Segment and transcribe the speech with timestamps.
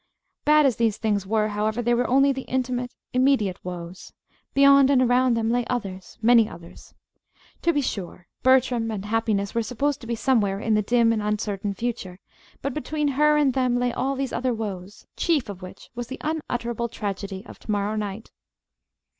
[0.45, 4.11] Bad as these things were, however, they were only the intimate, immediate woes.
[4.55, 6.95] Beyond and around them lay others many others.
[7.61, 11.21] To be sure, Bertram and happiness were supposed to be somewhere in the dim and
[11.21, 12.19] uncertain future;
[12.63, 16.17] but between her and them lay all these other woes, chief of which was the
[16.21, 18.31] unutterable tragedy of to morrow night.